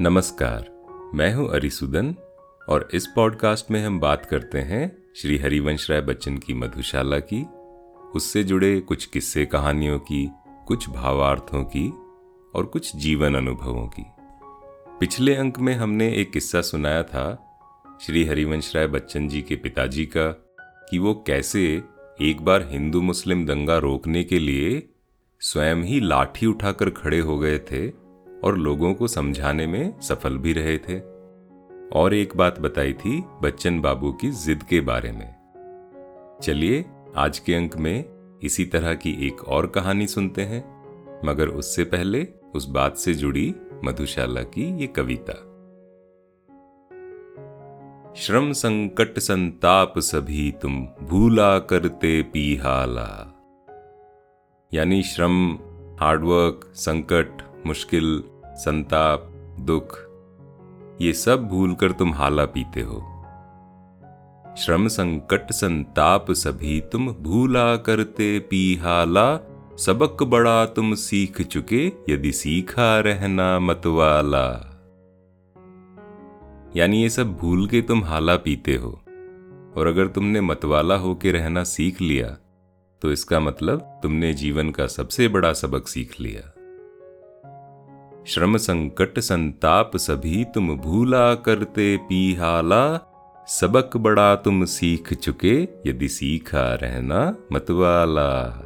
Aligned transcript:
नमस्कार, 0.00 0.64
मैं 1.14 1.34
हूँ 1.34 1.50
अरिसुदन 1.50 2.14
और 2.68 2.88
इस 2.94 3.06
पॉडकास्ट 3.06 3.70
में 3.70 3.86
हम 3.86 4.00
बात 4.00 4.26
करते 4.26 4.58
हैं 4.58 5.02
श्री 5.16 5.38
हरिवंश 5.38 5.90
राय 5.90 6.00
बच्चन 6.00 6.38
की 6.38 6.54
मधुशाला 6.54 7.18
की, 7.18 7.42
उससे 8.14 8.44
जुड़े 8.44 8.80
कुछ 8.80 9.06
किस्से 9.06 9.46
कहानियों 9.46 9.98
की, 9.98 10.30
कुछ 10.66 10.88
भावार्थों 10.88 11.64
की 11.64 11.88
और 12.54 12.64
कुछ 12.64 12.96
जीवन 12.96 13.34
अनुभवों 13.34 13.86
की। 13.88 14.04
पिछले 15.00 15.34
अंक 15.34 15.58
में 15.58 15.74
हमने 15.74 16.12
एक 16.14 16.32
किस्सा 16.32 16.60
सुनाया 16.60 17.02
था 17.02 17.56
श्री 18.00 18.24
हरिवंश 18.24 18.76
राय 18.76 18.86
बच्चन 18.86 19.28
जी 19.28 19.42
के 19.42 19.56
पिताजी 19.56 20.06
का 20.06 20.28
कि 20.90 20.98
वो 20.98 21.24
कैसे 21.26 21.82
एक 22.22 22.40
बार 22.40 22.68
हिंदू 22.70 23.02
मुस्लिम 23.02 23.46
दंगा 23.46 23.78
रोकने 23.78 24.24
के 24.24 24.38
लिए 24.38 24.88
स्वयं 25.40 25.76
ही 25.76 26.00
लाठी 26.00 26.46
उठाकर 26.46 26.90
खड़े 26.90 27.18
हो 27.18 27.38
गए 27.38 27.58
थे 27.58 28.03
और 28.44 28.58
लोगों 28.58 28.94
को 28.94 29.08
समझाने 29.08 29.66
में 29.66 30.00
सफल 30.00 30.36
भी 30.36 30.52
रहे 30.52 30.78
थे। 30.78 31.00
और 31.92 32.14
एक 32.14 32.36
बात 32.36 32.60
बताई 32.60 32.92
थी 32.92 33.24
बच्चन 33.42 33.80
बाबू 33.80 34.12
की 34.12 34.30
जिद 34.30 34.62
के 34.62 34.80
बारे 34.80 35.12
में। 35.12 35.34
चलिए, 36.42 36.84
आज 37.16 37.38
के 37.38 37.54
अंक 37.54 37.76
में 37.76 38.04
इसी 38.42 38.64
तरह 38.64 38.94
की 38.94 39.26
एक 39.26 39.48
और 39.48 39.66
कहानी 39.66 40.06
सुनते 40.06 40.42
हैं। 40.42 40.74
मगर 41.24 41.48
उससे 41.48 41.84
पहले 41.84 42.28
उस 42.54 42.68
बात 42.68 42.96
से 42.96 43.14
जुड़ी 43.14 43.54
मधुशाला 43.84 44.42
की 44.42 44.80
ये 44.80 44.86
कविता। 44.86 45.50
श्रम 48.16 48.52
संकट 48.52 49.18
संताप 49.18 49.94
सभी 49.98 50.54
तुम 50.62 50.88
भूला 51.02 51.58
करते 51.58 52.22
पीहाला। 52.22 53.30
यानी 54.74 55.02
श्रम, 55.02 55.54
हार्डवर्क, 56.00 56.72
संकट 56.74 57.53
मुश्किल, 57.66 58.22
संताप, 58.56 59.30
दुख, 59.60 59.98
ये 61.00 61.12
सब 61.14 61.46
भूलकर 61.48 61.92
तुम 61.92 62.12
हाला 62.14 62.44
पीते 62.46 62.80
हो। 62.80 63.00
श्रम 64.58 64.86
संकट, 64.88 65.52
संताप 65.52 66.30
सभी 66.32 66.80
तुम 66.92 67.08
भूला 67.12 67.76
करते 67.76 68.38
पी 68.50 68.74
हाला 68.76 69.26
सबक 69.78 70.22
बड़ा 70.22 70.64
तुम 70.66 70.94
सीख 70.94 71.40
चुके, 71.42 71.86
यदि 72.08 72.32
सीखा 72.32 72.98
रहना 73.00 73.58
मतवाला। 73.60 74.46
यानी 76.76 77.02
ये 77.02 77.08
सब 77.10 77.36
भूल 77.36 77.66
के 77.68 77.80
तुम 77.82 78.04
हाला 78.04 78.36
पीते 78.36 78.76
हो, 78.76 78.90
और 79.76 79.86
अगर 79.86 80.06
तुमने 80.06 80.40
मतवाला 80.40 80.96
होके 80.96 81.32
रहना 81.32 81.64
सीख 81.64 82.00
लिया 82.00 82.36
तो 83.02 83.12
इसका 83.12 83.40
मतलब 83.40 83.80
तुमने 84.02 84.32
जीवन 84.34 84.70
का 84.70 84.86
सबसे 84.86 85.26
बड़ा 85.28 85.52
सबक 85.52 85.88
सीख 85.88 86.14
लिया। 86.20 86.53
श्रम 88.26 88.56
संकट 88.56 89.18
संताप 89.18 89.96
सभी 89.96 90.44
तुम 90.44 90.76
भूला 90.76 91.34
करते 91.34 91.96
पीहाला, 91.96 93.10
सबक 93.48 93.96
बड़ा 93.96 94.36
तुम 94.36 94.64
सीख 94.64 95.14
चुके, 95.14 95.68
यदि 95.86 96.08
सीखा 96.08 96.74
रहना 96.74 97.36
मतवाला। 97.52 98.60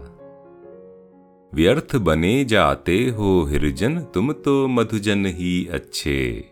व्यर्थ 1.55 1.97
बने 1.97 2.45
जाते 2.45 3.09
हो 3.09 3.45
हिरजन, 3.45 4.01
तुम 4.01 4.33
तो 4.33 4.69
मधुजन 4.69 5.27
ही 5.27 5.69
अच्छे। 5.73 6.51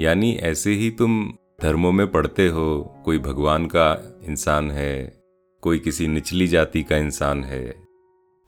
यानी 0.00 0.32
ऐसे 0.32 0.70
ही 0.70 0.90
तुम 0.90 1.34
धर्मों 1.62 1.92
में 1.92 2.10
पढ़ते 2.10 2.48
हो, 2.48 2.94
कोई 3.04 3.18
भगवान 3.18 3.66
का 3.66 4.18
इंसान 4.24 4.70
है, 4.70 5.22
कोई 5.62 5.78
किसी 5.78 6.08
निचली 6.08 6.46
जाति 6.46 6.82
का 6.82 6.96
इंसान 6.96 7.44
है। 7.44 7.83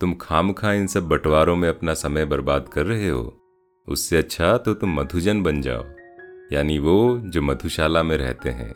तुम 0.00 0.14
खाम 0.14 0.52
खा 0.52 0.72
इन 0.72 0.86
सब 0.86 1.08
बंटवारों 1.08 1.56
में 1.56 1.68
अपना 1.68 1.94
समय 1.94 2.24
बर्बाद 2.24 2.68
कर 2.68 2.86
रहे 2.86 3.08
हो। 3.08 3.40
उससे 3.88 4.16
अच्छा 4.16 4.56
तो 4.56 4.74
तुम 4.74 5.00
मधुजन 5.00 5.42
बन 5.42 5.62
जाओ। 5.62 5.84
यानी 6.52 6.78
वो 6.78 7.22
जो 7.24 7.42
मधुशाला 7.42 8.02
में 8.02 8.16
रहते 8.16 8.50
हैं। 8.50 8.74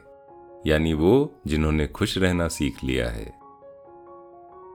यानी 0.67 0.93
वो 0.93 1.41
जिन्होंने 1.47 1.87
खुश 1.87 2.19
रहना 2.19 2.49
सीख 2.49 2.84
लिया 2.84 3.09
है। 3.11 3.34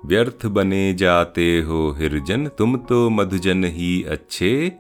व्यर्थ 0.06 0.46
बने 0.46 0.94
जाते 0.94 1.62
हो 1.62 1.96
हिरजन, 1.98 2.48
तुम 2.48 2.78
तो 2.78 3.10
मधुजन 3.10 3.64
ही 3.64 4.04
अच्छे। 4.04 4.72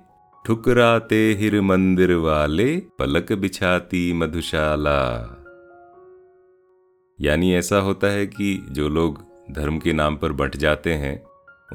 ठुकराते 0.45 1.33
हिर 1.39 1.61
मंदिर 1.61 2.13
वाले, 2.13 2.77
पलक 2.99 3.33
बिछाती 3.33 4.13
मधुशाला। 4.13 5.01
यानी 7.21 7.53
ऐसा 7.53 7.77
होता 7.77 8.07
है 8.07 8.27
कि 8.27 8.65
जो 8.69 8.89
लोग 8.89 9.23
धर्म 9.51 9.79
के 9.79 9.93
नाम 9.93 10.17
पर 10.17 10.31
बंट 10.31 10.57
जाते 10.57 10.93
हैं 10.93 11.23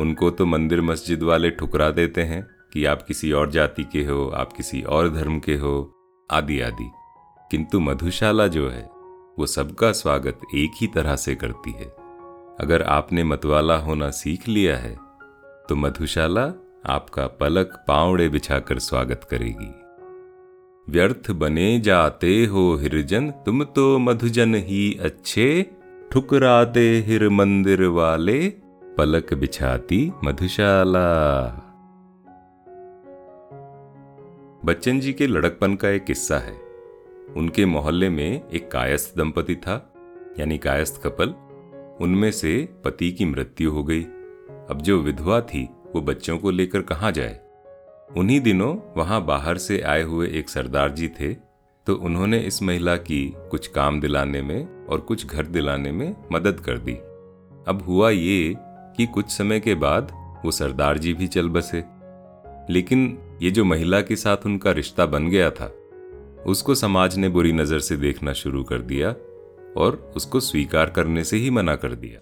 उनको 0.01 0.31
तो 0.31 0.47
मंदिर 0.47 0.81
मस्जिद 0.81 1.23
वाले 1.23 1.51
ठुकरा 1.51 1.91
देते 1.91 2.23
हैं 2.23 2.43
कि 2.73 2.85
आप 2.85 3.03
किसी 3.03 3.33
और 3.33 3.51
जाति 3.51 3.85
के 3.85 4.05
हो, 4.05 4.29
आप 4.29 4.53
किसी 4.53 4.83
और 4.83 5.09
धर्म 5.09 5.39
के 5.39 5.55
हो, 5.55 5.93
आदि 6.31 6.61
आदि। 6.61 6.91
किंतु 7.51 7.81
मधुशाला 7.81 8.47
जो 8.47 8.69
है, 8.69 8.89
वो 9.39 9.47
सबका 9.47 9.93
स्वागत 9.93 10.41
एक 10.55 10.71
ही 10.81 10.87
तरह 10.87 11.17
से 11.17 11.35
करती 11.35 11.73
है। 11.73 11.87
अगर 12.61 12.83
आपने 12.83 13.25
मतवाला 13.25 13.77
होना 13.77 14.11
सीख 14.11 14.49
लिया 14.49 14.77
है 14.77 14.97
तो 15.69 15.77
मधुशाला 15.77 16.45
आपका 16.87 17.27
पलक 17.41 17.85
पावड़े 17.89 18.29
बिछाकर 18.29 18.79
स्वागत 18.79 19.27
करेगी। 19.31 19.73
व्यर्थ 20.89 21.31
बने 21.31 21.81
जाते 21.81 22.45
हो 22.47 22.75
हिरजन, 22.77 23.31
तुम 23.31 23.65
तो 23.65 23.99
मधुजन 23.99 24.55
ही 24.55 24.99
अच्छे, 25.03 25.67
ठुकराते 26.13 26.89
हिर 27.07 27.29
मंदिर 27.29 27.85
वाले 27.89 28.41
पलक 28.99 29.35
बिछाती 29.35 30.13
मधुशाला। 30.25 31.07
बच्चन 34.65 35.01
जी 35.01 35.13
के 35.13 35.27
लड़कपन 35.27 35.75
का 35.75 35.89
एक 35.89 36.05
किस्सा 36.05 36.39
है। 36.39 36.55
उनके 37.37 37.65
मोहल्ले 37.67 38.09
में 38.09 38.49
एक 38.49 38.71
कायस्थ 38.71 39.17
दंपति 39.19 39.57
था, 39.57 39.93
यानी 40.39 40.59
कायस्थ 40.59 41.03
कपल। 41.03 41.35
उनमें 42.01 42.31
से 42.31 42.69
पति 42.85 43.11
की 43.13 43.25
मृत्यु 43.25 43.71
हो 43.71 43.85
गई। 43.85 44.03
अब 44.71 44.79
जो 44.83 44.99
विधवा 44.99 45.41
थी, 45.41 45.69
वो 45.95 46.01
बच्चों 46.01 46.39
को 46.39 46.51
लेकर 46.51 46.83
कहाँ 46.83 47.13
जाए? 47.13 47.39
उन्हीं 48.17 48.41
दिनों 48.41 48.77
वहाँ 48.97 49.25
बाहर 49.25 49.59
से 49.59 49.81
आए 49.81 50.03
हुए 50.03 50.29
एक 50.29 50.49
सरदार 50.49 50.91
जी 50.91 51.09
थे 51.11 51.33
तो 51.87 51.95
उन्होंने 51.97 52.39
इस 52.39 52.63
महिला 52.63 52.97
की 52.97 53.35
कुछ 53.51 53.67
काम 53.67 54.01
दिलाने 54.01 54.43
में 54.43 54.87
और 54.87 55.01
कुछ 55.01 55.27
घर 55.27 55.47
दिलाने 55.47 55.93
में 55.93 56.15
मदद 56.33 56.61
कर 56.61 56.79
दी। 56.79 56.95
अब 57.69 57.83
हुआ 57.87 58.11
ये 58.11 58.57
कि 59.01 59.07
कुछ 59.07 59.31
समय 59.31 59.61
के 59.61 59.75
बाद 59.75 60.11
वो 60.45 60.51
सरदार 60.51 60.99
जी 60.99 61.13
भी 61.15 61.27
चल 61.27 61.49
बसे। 61.49 61.85
लेकिन 62.73 63.19
ये 63.43 63.51
जो 63.51 63.65
महिला 63.65 64.01
के 64.01 64.17
साथ 64.17 64.37
उनका 64.47 64.73
रिश्ता 64.73 65.07
बन 65.07 65.29
गया 65.29 65.51
था, 65.51 65.67
उसको 66.47 66.75
समाज 66.75 67.17
ने 67.17 67.29
बुरी 67.29 67.53
नज़र 67.53 67.79
से 67.79 67.97
देखना 67.97 68.33
शुरू 68.33 68.65
कर 68.65 68.79
दिया 68.79 69.11
और 69.77 70.13
उसको 70.17 70.41
स्वीकार 70.41 70.91
करने 70.91 71.25
से 71.25 71.37
ही 71.37 71.51
मना 71.51 71.77
कर 71.77 71.95
दिया। 71.95 72.21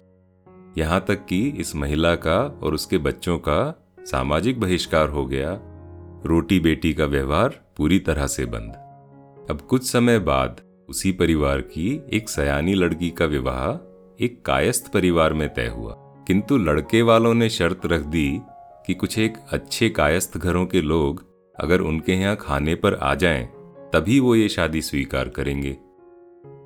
यहाँ 0.77 1.05
तक 1.07 1.25
कि 1.25 1.47
इस 1.49 1.75
महिला 1.75 2.15
का 2.15 2.39
और 2.63 2.73
उसके 2.73 2.97
बच्चों 2.97 3.37
का 3.37 3.87
सामाजिक 4.05 4.59
बहिष्कार 4.59 5.09
हो 5.09 5.25
गया, 5.25 5.59
रोटी 6.25 6.59
बेटी 6.59 6.93
का 6.93 7.05
व्यवहार 7.05 7.61
पूरी 7.77 7.99
तरह 7.99 8.27
से 8.27 8.45
बंद। 8.45 9.47
अब 9.49 9.61
कुछ 9.61 9.91
समय 9.91 10.19
बाद 10.19 10.61
उसी 10.89 11.11
परिवार 11.11 11.61
की 11.61 12.01
एक 12.13 12.29
सयानी 12.29 12.73
लड़की 12.73 13.09
का 13.09 13.25
विवाह 13.25 14.23
एक 14.23 14.45
कायस्थ 14.45 14.91
परिवार 14.91 15.33
में 15.33 15.53
तय 15.53 15.67
हुआ। 15.67 16.05
किंतु 16.29 16.57
लड़के 16.57 17.01
वालों 17.01 17.33
ने 17.33 17.49
शर्त 17.49 17.85
रख 17.85 18.01
दी 18.05 18.41
कि 18.87 18.93
कुछ 18.93 19.17
एक 19.19 19.37
अच्छे 19.51 19.89
कायस्थ 19.89 20.37
घरों 20.37 20.65
के 20.65 20.81
लोग 20.81 21.23
अगर 21.55 21.81
उनके 21.81 22.13
यहाँ 22.13 22.35
खाने 22.35 22.75
पर 22.75 22.95
आ 22.95 23.13
जाएँ, 23.15 23.45
तभी 23.93 24.19
वो 24.19 24.35
ये 24.35 24.49
शादी 24.49 24.81
स्वीकार 24.81 25.29
करेंगे। 25.29 25.71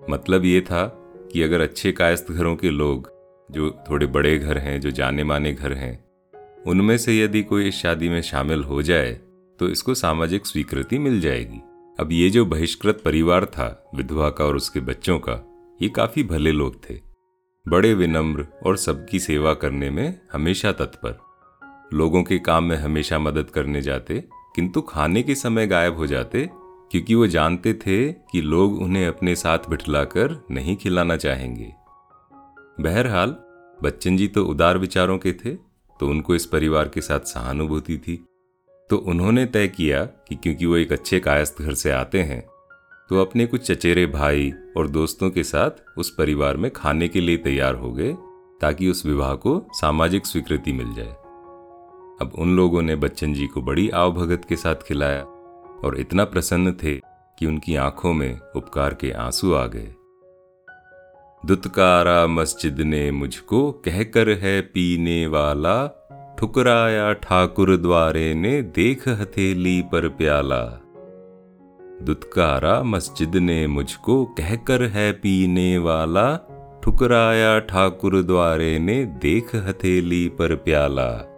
मतलब 0.10 0.46
ये 0.46 0.60
था 0.62 0.86
कि 1.32 1.42
अगर 1.42 1.62
अच्छे 1.62 1.92
कायस्थ 1.92 2.32
घरों 2.32 2.56
के 2.56 2.70
लोग 2.70 3.10
जो 3.50 3.70
थोड़े 3.90 4.06
बड़े 4.08 4.38
घर 4.38 4.58
हैं 4.58 4.80
जो 4.82 4.92
जाने 4.92 5.24
माने 5.24 5.54
घर 5.54 5.74
हैं 5.74 5.94
उनमें 6.68 6.98
से 6.98 7.18
यदि 7.20 7.44
कोई 7.44 7.68
इस 7.68 7.82
शादी 7.82 8.10
में 8.10 8.22
शामिल 8.22 8.64
हो 8.64 8.82
जाए 8.82 9.14
तो 9.60 9.70
इसको 9.70 9.94
सामाजिक 9.94 10.46
स्वीकृति 10.46 11.00
मिल 11.00 11.20
जाएगी। 11.22 11.62
अब 12.00 12.12
ये 12.12 12.30
जो 12.30 12.46
बहिष्कृत 12.48 13.02
परिवार 13.06 13.46
था 13.46 13.92
विधवा 13.96 14.30
का 14.30 14.46
और 14.46 14.56
उसके 14.56 14.80
बच्चों 14.82 15.20
का 15.20 15.42
ये 15.82 15.90
काफ़ी 15.90 16.24
भले 16.26 16.52
लोग 16.52 16.80
थे। 16.90 17.13
बड़े 17.66 17.94
विनम्र 17.94 18.46
और 18.66 18.78
सबकी 18.78 19.20
सेवा 19.20 19.54
करने 19.54 19.90
में 19.90 20.20
हमेशा 20.34 20.72
तत्पर। 20.72 21.18
लोगों 21.94 22.24
के 22.24 22.40
काम 22.40 22.64
में 22.64 22.76
हमेशा 22.78 23.20
मदद 23.20 23.50
करने 23.50 23.82
जाते, 23.82 24.24
किंतु 24.56 24.82
खाने 24.82 25.24
के 25.24 25.36
समय 25.36 25.68
गायब 25.68 25.98
हो 25.98 26.08
जाते, 26.08 26.50
क्योंकि 26.92 27.16
वो 27.16 27.28
जानते 27.28 27.74
थे 27.74 28.12
कि 28.32 28.42
लोग 28.42 28.82
उन्हें 28.82 29.08
अपने 29.08 29.36
साथ 29.36 29.70
बिठलाकर 29.70 30.46
नहीं 30.52 30.76
खिलाना 30.76 31.18
चाहेंगे। 31.18 31.74
बहरहाल, 32.80 33.36
बच्चन 33.84 34.18
जी 34.18 34.28
तो 34.28 34.46
उदार 34.46 34.78
विचारों 34.78 35.18
के 35.18 35.34
थे 35.34 35.56
तो 36.00 36.08
उनको 36.08 36.36
इस 36.36 36.46
परिवार 36.46 36.90
के 36.90 37.02
साथ 37.02 37.20
सहानुभूति 37.20 37.98
थी। 37.98 38.16
तो 38.90 38.98
उन्होंने 38.98 39.46
तय 39.46 39.68
किया 39.68 40.04
कि 40.06 40.36
क्योंकि 40.36 40.66
वो 40.66 40.76
एक 40.78 40.92
अच्छे 40.92 41.20
कायस्थ 41.20 41.62
घर 41.62 41.74
से 41.74 41.92
आते 41.92 42.22
हैं 42.22 42.44
तो 43.10 43.22
अपने 43.22 43.46
कुछ 43.46 43.72
चचेरे 43.72 44.06
भाई 44.06 44.54
और 44.78 44.88
दोस्तों 44.88 45.30
के 45.30 45.44
साथ 45.44 45.72
उस 45.98 46.16
परिवार 46.16 46.58
में 46.58 46.72
खाने 46.72 47.08
के 47.08 47.22
लिए 47.22 47.38
तैयार 47.38 47.76
हो 47.76 47.92
गए, 47.92 48.14
ताकि 48.62 48.90
उस 48.90 49.06
विवाह 49.06 49.36
को 49.36 49.68
सामाजिक 49.72 50.26
स्वीकृति 50.26 50.74
मिल 50.74 50.94
जाए। 50.94 51.16
अब 52.22 52.32
उन 52.38 52.56
लोगों 52.56 52.82
ने 52.82 52.96
बच्चन 52.96 53.34
जी 53.34 53.48
को 53.48 53.62
बड़ी 53.62 53.90
आवभगत 53.90 54.46
के 54.50 54.56
साथ 54.56 54.76
खिलाया 54.76 55.24
और 55.86 55.96
इतना 56.00 56.26
प्रसन्न 56.26 56.72
थे 56.74 56.96
कि 57.40 57.46
उनकी 57.46 57.76
आँखों 57.76 58.14
में 58.14 58.40
उपकार 58.56 58.94
के 58.94 59.12
आँसू 59.12 59.54
आ 59.54 59.66
गए। 59.66 59.94
दुत्कारा 61.46 62.28
मस्जिद 62.28 62.82
ने 62.82 63.12
मुझको 63.12 63.72
कहकर 63.72 64.30
है 64.30 64.62
पीने 64.62 65.28
वाला, 65.28 65.88
ठुकराया 66.40 67.14
ठाकुर 67.14 67.78
द्वारे 67.78 68.34
ने 68.34 68.62
देख 68.62 69.08
हथेली 69.08 69.82
पर 69.82 70.08
प्याला। 70.10 70.83
दुत्कारा 72.04 72.84
मस्जिद 72.84 73.36
ने 73.36 73.68
मुझको 73.68 74.26
कहकर 74.26 74.84
है 74.84 75.12
पीने 75.12 75.78
वाला। 75.78 76.50
ठुकराया 76.84 77.60
ठाकुर 77.60 78.24
द्वारे 78.24 78.80
ने 78.80 79.06
देख 79.06 79.56
हथेली 79.56 80.30
पर 80.30 80.56
प्याला। 80.56 81.30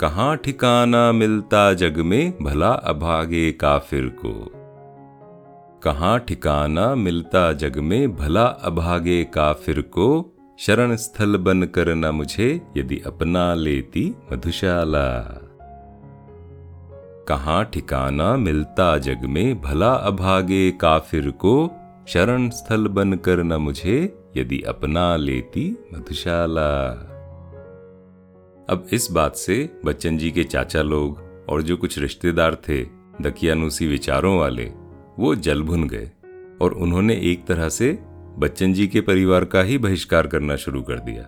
कहाँ 0.00 0.36
ठिकाना 0.36 1.12
मिलता 1.12 1.72
जग 1.72 1.98
में, 1.98 2.32
भला 2.42 2.70
अभागे 2.70 3.52
काफिर 3.52 4.16
को। 4.24 4.52
कहाँ 5.82 6.18
ठिकाना 6.18 6.94
मिलता 6.94 7.52
जग 7.52 7.78
में, 7.78 8.16
भला 8.16 8.44
अभागे 8.44 9.24
काफिर 9.24 9.80
को। 9.80 10.36
शरण 10.58 10.96
स्थल 10.96 11.36
बन 11.36 11.62
कर 11.62 11.94
न 11.94 12.06
मुझे, 12.06 12.60
यदि 12.76 13.02
अपना 13.06 13.54
लेती 13.54 14.14
मधुशाला। 14.32 15.39
कहाँ 17.30 17.64
ठिकाना 17.64 18.36
मिलता 18.36 18.98
जग 18.98 19.24
में, 19.24 19.60
भला 19.60 19.92
अभागे 19.92 20.70
काफिर 20.70 21.30
को 21.30 21.70
शरण 22.08 22.50
स्थल 22.50 22.88
बन 22.88 23.12
कर 23.12 23.42
न 23.42 23.52
मुझे 23.52 24.24
यदि 24.36 24.62
अपना 24.62 25.16
लेती 25.16 25.76
मधुशाला। 25.94 26.90
अब 28.70 28.88
इस 28.92 29.10
बात 29.10 29.36
से 29.36 29.70
बच्चन 29.84 30.18
जी 30.18 30.30
के 30.30 30.44
चाचा 30.44 30.82
लोग 30.82 31.22
और 31.48 31.62
जो 31.62 31.76
कुछ 31.76 31.98
रिश्तेदार 31.98 32.54
थे, 32.54 32.82
दकियानुसी 33.20 33.86
विचारों 33.86 34.38
वाले, 34.38 34.72
वो 35.18 35.34
जल 35.34 35.62
भुन 35.62 35.88
गए 35.88 36.10
और 36.62 36.72
उन्होंने 36.72 37.14
एक 37.14 37.46
तरह 37.46 37.68
से 37.68 37.98
बच्चन 38.38 38.72
जी 38.72 38.86
के 38.88 39.00
परिवार 39.00 39.44
का 39.44 39.62
ही 39.62 39.78
बहिष्कार 39.78 40.26
करना 40.26 40.56
शुरू 40.56 40.82
कर 40.82 40.98
दिया। 40.98 41.22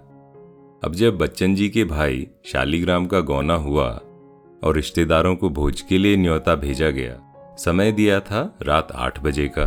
अब 0.85 0.95
जब 0.95 1.19
बच्चन 1.19 1.55
जी 1.55 1.69
के 1.69 1.85
भाई 1.85 2.27
शालीग्राम 2.45 3.07
का 3.07 3.21
गौना 3.21 3.55
हुआ 3.55 4.01
और 4.65 4.75
रिश्तेदारों 4.75 5.37
को 5.37 5.51
भोज 5.51 5.81
के 5.81 5.99
लिए 5.99 6.17
न्योता 6.17 6.55
भेजा 6.55 6.91
गया। 6.91 7.19
समय 7.59 7.93
दिया 7.93 8.21
था 8.21 8.59
रात 8.63 8.93
आठ 8.93 9.21
बजे 9.23 9.51
का। 9.59 9.65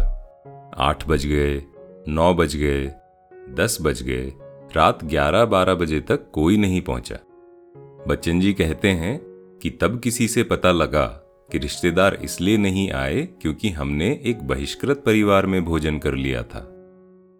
आठ 0.77 1.07
बज 1.07 1.25
गए, 1.25 1.63
नौ 2.07 2.33
बज 2.33 2.55
गए, 2.55 2.91
दस 3.55 3.77
बज 3.81 4.01
गए, 4.03 4.33
रात 4.75 5.03
ग्यारह 5.03 5.45
बारह 5.45 5.75
बजे 5.75 5.99
तक 5.99 6.31
कोई 6.31 6.57
नहीं 6.57 6.81
पहुँचा। 6.81 7.19
बच्चन 8.07 8.39
जी 8.39 8.53
कहते 8.53 8.87
हैं 8.87 9.19
कि 9.61 9.69
तब 9.69 9.99
किसी 9.99 10.27
से 10.27 10.43
पता 10.43 10.71
लगा 10.71 11.05
कि 11.51 11.57
रिश्तेदार 11.57 12.19
इसलिए 12.23 12.57
नहीं 12.57 12.91
आए 12.91 13.21
क्योंकि 13.41 13.69
हमने 13.69 14.21
एक 14.25 14.47
बहिष्कृत 14.47 15.03
परिवार 15.05 15.45
में 15.45 15.65
भोजन 15.65 15.97
कर 15.97 16.15
लिया 16.15 16.43
था। 16.43 16.71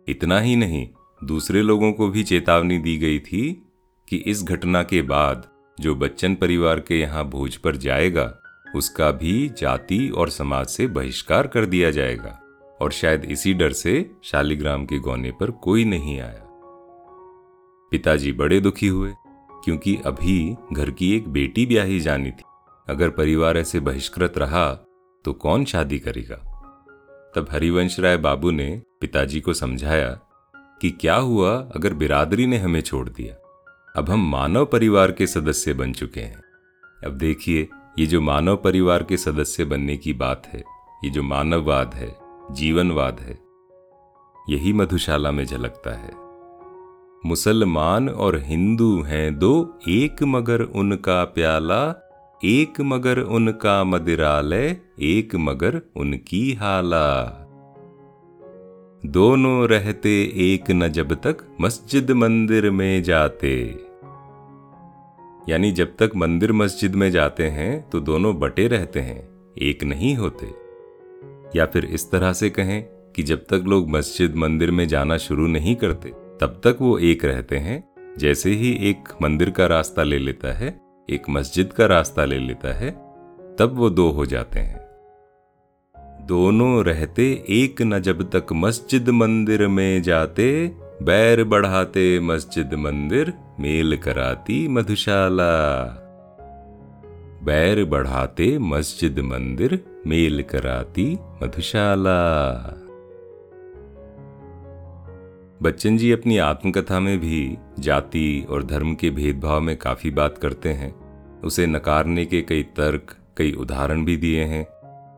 इतना 0.08 0.40
ही 0.40 0.56
नहीं, 0.56 0.88
दूसरे 1.24 1.62
लोगों 1.62 1.92
को 1.92 2.08
भी 2.08 2.24
चेतावनी 2.24 2.78
दी 2.78 2.98
गई 2.98 3.20
थी 3.20 3.72
कि 4.08 4.18
इस 4.18 4.44
घटना 4.44 4.84
के 4.84 5.02
बाद 5.02 5.48
जो 5.80 5.96
बच्चन 5.96 6.36
परिवार 6.36 6.80
के 6.80 7.00
यहाँ 7.00 7.24
भोज 7.26 7.56
पर 7.56 7.76
जाएगा, 7.76 8.34
उसका 8.76 9.12
भी 9.12 9.50
जाति 9.50 10.08
और 10.10 10.30
समाज 10.30 10.68
से 10.68 10.88
बहिष्कार 10.88 11.48
कर 11.48 11.66
दिया 11.66 11.92
जाएगा, 11.92 12.40
और 12.82 12.92
शायद 12.92 13.26
इसी 13.26 13.54
डर 13.54 13.72
से 13.72 14.10
शालिग्राम 14.24 14.86
के 14.86 15.00
गौने 15.00 15.32
पर 15.32 15.52
कोई 15.52 15.86
नहीं 15.86 16.20
आया। 16.20 16.42
पिताजी 17.92 18.32
बड़े 18.32 18.60
दुखी 18.60 18.88
हुए, 18.88 19.14
क्योंकि 19.66 19.96
अभी 20.06 20.56
घर 20.74 20.92
की 20.92 21.16
एक 21.16 21.30
बेटी 21.30 21.66
ब्याही 21.66 22.00
जानी 22.00 22.32
थी। 22.32 22.44
अगर 22.88 23.10
परिवार 23.10 23.58
ऐसे 23.58 23.80
बहिष्कृत 23.80 24.38
रहा 24.38 24.68
तो 25.26 25.34
कौन 25.34 25.66
शादी 25.66 26.00
करेगा? 26.00 26.36
तब 27.36 27.48
हरिवंश 27.52 28.00
राय 28.00 28.18
बाबू 28.18 28.52
ने 28.52 28.82
पिताजी 29.02 29.42
को 29.42 29.54
समझाया 29.54 30.10
कि 30.82 30.90
क्या 30.92 31.16
हुआ 31.16 31.56
अगर 31.76 31.94
बिरादरी 31.94 32.46
ने 32.48 32.58
हमें 32.58 32.82
छोड़ 32.82 33.08
दिया? 33.10 33.36
अब 33.98 34.10
हम 34.10 34.30
मानव 34.32 34.66
परिवार 34.66 35.12
के 35.12 35.28
सदस्य 35.28 35.74
बन 35.74 35.94
चुके 35.94 36.20
हैं। 36.20 36.44
अब 37.06 37.12
देखिए, 37.12 37.68
ये 38.00 38.06
जो 38.06 38.22
मानव 38.22 38.56
परिवार 38.56 39.04
के 39.04 39.18
सदस्य 39.18 39.66
बनने 39.66 39.98
की 39.98 40.14
बात 40.14 40.48
है, 40.48 40.64
ये 41.04 41.10
जो 41.10 41.24
मानववाद 41.24 41.94
है, 41.94 42.16
जीवनवाद 42.52 43.20
है, 43.20 43.40
यही 44.50 44.74
मधुशाला 44.74 45.32
में 45.32 45.46
झलकता 45.46 45.96
है। 45.96 46.12
मुसलमान 47.26 48.10
और 48.10 48.40
हिंदू 48.40 49.02
हैं 49.02 49.40
दो, 49.40 49.80
एक 49.90 50.24
मगर 50.24 50.62
उनका 50.62 51.24
प्याला, 51.24 51.96
एक 52.44 52.82
मगर 52.82 53.20
उनका 53.20 53.84
मदिरालय, 53.84 54.78
एक 55.02 55.36
मगर 55.36 55.82
उनकी 55.96 56.54
हाला। 56.54 57.42
दोनों 59.06 59.68
रहते 59.68 60.10
एक 60.36 60.72
न 60.72 60.88
जब 60.88 61.14
तक 61.14 61.38
मस्जिद 61.62 62.12
मंदिर 62.12 62.72
में 62.72 63.04
जाते। 63.04 63.85
यानी 65.50 65.72
जब 65.72 65.96
तक 65.98 66.12
मंदिर 66.16 66.52
मस्जिद 66.52 66.96
में 66.96 67.10
जाते 67.12 67.48
हैं 67.48 67.90
तो 67.90 68.00
दोनों 68.00 68.40
बटे 68.40 68.68
रहते 68.68 69.00
हैं, 69.00 69.52
एक 69.62 69.84
नहीं 69.84 70.16
होते। 70.16 70.48
या 71.60 71.66
फिर 71.66 71.86
इस 71.86 72.12
तरह 72.12 72.34
से 72.34 72.50
कहें 72.50 72.84
कि 73.16 73.24
जब 73.24 73.46
तक 73.46 73.64
लोग 73.68 73.90
मस्जिद 73.90 74.36
मंदिर 74.36 74.72
में 74.72 74.88
जाना 74.88 75.18
शुरू 75.18 75.48
नहीं 75.48 75.76
करते, 75.76 76.10
तब 76.10 76.62
तक 76.64 76.78
वो 76.82 76.98
एक 76.98 77.26
रहते 77.26 77.58
हैं, 77.58 77.84
जैसे 78.18 78.50
ही 78.50 78.90
एक 78.90 79.10
मंदिर 79.22 79.50
का 79.50 79.68
रास्ता 79.68 80.04
ले 80.04 80.20
लेता 80.20 80.54
है, 80.54 80.80
एक 81.10 81.30
मस्जिद 81.30 81.74
का 81.74 81.86
रास्ता 81.86 82.26
ले 82.26 82.40
लेता 82.40 82.74
है, 82.74 82.92
तब 83.60 83.72
वो 83.74 83.90
दो 83.90 84.10
हो 84.10 84.26
जाते 84.26 84.60
हैं। 84.60 84.86
दोनों 86.28 86.84
रहते 86.84 87.46
एक 87.50 87.82
न 87.82 88.00
जब 88.00 88.30
तक 88.30 88.46
मस्जिद 88.54 89.10
मंदिर 89.10 89.68
में 89.68 90.02
जाते 90.02 90.76
बैर 91.02 91.44
बढ़ाते 91.44 92.20
मस्जिद 92.20 92.74
मंदिर, 92.74 93.34
मेल 93.60 93.98
कराती 93.98 94.68
मधुशाला। 94.68 95.84
बैर 97.44 97.86
बढ़ाते 97.86 98.58
मस्जिद 98.58 99.20
मंदिर, 99.20 99.86
मेल 100.08 100.44
कराती 100.44 101.18
मधुशाला। 101.44 102.62
बच्चन 105.62 105.98
जी, 105.98 106.12
अपनी 106.12 106.38
आत्मकथा 106.38 107.00
में 107.00 107.20
भी 107.20 107.58
जाति 107.80 108.48
और 108.50 108.64
धर्म 108.64 108.96
के 108.96 109.10
भेदभाव 109.10 109.62
में 109.62 109.78
काफ़ी 109.78 110.12
बात 110.12 110.38
करते 110.38 110.70
हैं। 110.70 110.96
उसे 111.42 111.68
नकारने 111.68 112.26
के 112.26 112.42
कई 112.42 112.64
तर्क, 112.64 113.16
कई 113.38 113.52
उदाहरण 113.52 114.06
भी 114.06 114.18
दिए 114.18 114.44
हैं। 114.44 114.68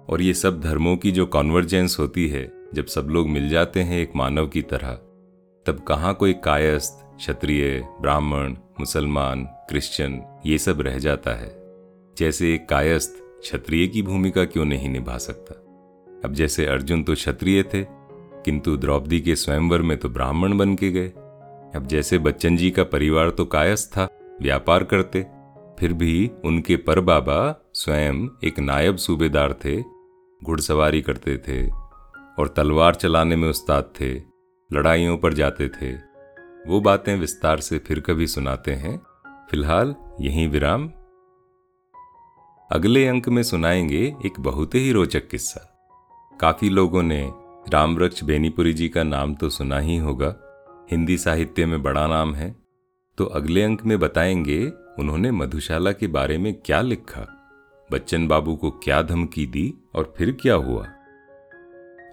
और 0.09 0.21
ये 0.21 0.33
सब 0.33 0.61
धर्मों 0.61 0.97
की 0.97 1.11
जो 1.11 1.25
कॉन्वर्जेंस 1.25 1.97
होती 1.99 2.27
है, 2.27 2.51
जब 2.73 2.85
सब 2.85 3.07
लोग 3.07 3.29
मिल 3.29 3.49
जाते 3.49 3.81
हैं 3.81 3.99
एक 3.99 4.11
मानव 4.15 4.47
की 4.47 4.61
तरह 4.61 4.99
तब 5.67 5.79
कहाँ 5.79 6.13
कोई 6.13 6.33
कायस्थ, 6.33 7.17
क्षत्रिय, 7.17 7.87
ब्राह्मण, 8.01 8.55
मुसलमान, 8.79 9.43
क्रिश्चियन 9.43 10.23
ये 10.45 10.57
सब 10.57 10.81
रह 10.81 10.97
जाता 10.97 11.31
है? 11.31 11.51
जैसे 12.17 12.53
एक 12.55 12.69
कायस्थ 12.69 13.13
क्षत्रिय 13.41 13.87
की 13.87 14.01
भूमिका 14.01 14.45
क्यों 14.45 14.65
नहीं 14.65 14.89
निभा 14.89 15.17
सकता? 15.17 15.53
अब 16.25 16.33
जैसे 16.33 16.65
अर्जुन 16.65 17.03
तो 17.03 17.13
क्षत्रिय 17.13 17.63
थे, 17.63 17.83
किंतु 18.45 18.77
द्रौपदी 18.77 19.21
के 19.21 19.35
स्वयंवर 19.35 19.81
में 19.81 19.97
तो 19.97 20.09
ब्राह्मण 20.09 20.57
बन 20.57 20.75
के 20.75 20.91
गए। 20.91 21.07
अब 21.75 21.87
जैसे 21.87 22.17
बच्चन 22.17 22.57
जी 22.57 22.71
का 22.71 22.83
परिवार 22.83 23.29
तो 23.29 23.45
कायस्थ 23.45 23.91
था, 23.91 24.07
व्यापार 24.41 24.83
करते, 24.83 25.25
फिर 25.79 25.93
भी 25.93 26.31
उनके 26.45 26.75
पर 26.75 26.99
बाबा 26.99 27.69
स्वयं 27.73 28.27
एक 28.43 28.59
नायब 28.59 28.95
सूबेदार 28.95 29.53
थे, 29.53 29.81
घुड़सवारी 30.43 31.01
करते 31.01 31.37
थे 31.37 31.69
और 32.39 32.53
तलवार 32.57 32.95
चलाने 32.95 33.35
में 33.35 33.49
उस्ताद 33.49 33.83
थे। 33.83 34.36
लड़ाइयों 34.73 35.17
पर 35.17 35.33
जाते 35.33 35.69
थे। 35.69 35.93
वो 36.67 36.81
बातें 36.81 37.15
विस्तार 37.15 37.59
से 37.59 37.79
फिर 37.79 37.99
कभी 37.99 38.27
सुनाते 38.27 38.71
हैं। 38.71 39.01
फ़िलहाल 39.51 39.95
यहीं 40.21 40.47
विराम। 40.47 40.91
अगले 42.71 43.07
अंक 43.07 43.29
में 43.29 43.43
सुनाएँगे 43.43 44.15
एक 44.25 44.39
बहुत 44.39 44.75
ही 44.75 44.91
रोचक 44.91 45.27
किस्सा। 45.27 45.89
काफ़ी 46.41 46.69
लोगों 46.69 47.03
ने 47.03 47.31
रामवृक्ष 47.69 48.23
बेनीपुरी 48.23 48.73
जी 48.73 48.89
का 48.89 49.03
नाम 49.03 49.35
तो 49.35 49.49
सुना 49.49 49.79
ही 49.79 49.97
होगा। 49.97 50.35
हिंदी 50.91 51.17
साहित्य 51.17 51.65
में 51.65 51.83
बड़ा 51.83 52.07
नाम 52.07 52.35
है। 52.35 52.55
तो 53.17 53.25
अगले 53.25 53.63
अंक 53.63 53.85
में 53.85 53.99
बताएँगे 53.99 54.71
उन्होंने 54.99 55.31
मधुशाला 55.31 55.91
के 55.91 56.07
बारे 56.07 56.37
में 56.37 56.53
क्या 56.53 56.81
लिखा। 56.81 57.33
बच्चन 57.91 58.27
बाबू 58.27 58.55
को 58.55 58.71
क्या 58.71 59.01
धमकी 59.01 59.45
दी 59.45 59.73
और 59.95 60.13
फिर 60.17 60.31
क्या 60.31 60.55
हुआ? 60.55 60.87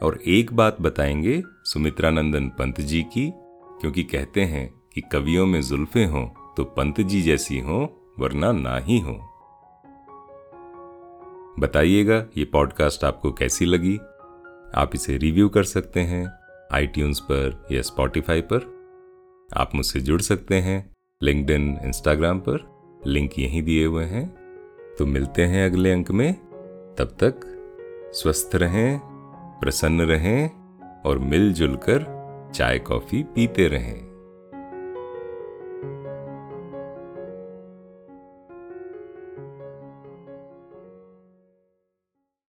और 0.03 0.21
एक 0.27 0.53
बात 0.53 0.81
बताएँगे 0.81 1.43
सुमित्रा 1.65 2.11
नंदन 2.11 2.49
पंत 2.49 2.81
जी 2.81 3.03
की, 3.03 3.33
क्योंकि 3.81 4.03
कहते 4.03 4.41
हैं 4.41 4.75
कि 4.95 5.01
कवियों 5.01 5.47
में 5.47 5.63
जुल्फे 5.63 6.05
हों 6.05 6.55
तो 6.57 6.65
पंत 6.65 7.01
जी 7.01 7.23
जैसी 7.23 7.59
हो, 7.59 8.13
वरना 8.19 8.53
ना 8.53 8.79
ही 8.79 8.99
हो। 8.99 9.31
बताइएगा, 11.59 12.27
ये 12.37 12.45
पॉडकास्ट 12.45 13.05
आपको 13.05 13.33
कैसी 13.33 13.65
लगी? 13.65 13.97
आप 14.75 14.91
इसे 14.95 15.17
रिव्यू 15.17 15.49
कर 15.49 15.65
सकते 15.65 16.01
हैं 16.01 16.33
आई 16.73 16.87
पर 16.99 17.67
या 17.73 17.83
स्पॉटिफाई 17.83 18.41
पर। 18.41 18.75
आप 19.57 19.75
मुझसे 19.75 20.01
जुड़ 20.01 20.21
सकते 20.21 20.55
हैं 20.55 20.97
लिंकड 21.23 21.51
इंस्टाग्राम 21.85 22.39
पर। 22.39 22.75
लिंक 23.07 23.31
यहीं 23.39 23.63
दिए 23.63 23.87
हुए 23.87 24.05
हैं। 24.05 24.35
तो 24.99 25.07
मिलते 25.07 25.43
हैं 25.43 25.71
अगले 25.71 25.93
अंक 25.93 26.11
में। 26.11 26.35
तब 26.99 27.05
तक 27.05 27.41
स्वस्थ 28.15 28.51
रहें 28.55 29.14
प्रसन्न 29.61 30.01
रहें 30.01 30.51
और 31.07 31.19
मिलजुल 31.19 31.77
कर 31.77 32.05
चाय 32.55 32.79
कॉफ़ी 32.79 33.23
पीते 33.23 33.69
रहें। 33.69 34.14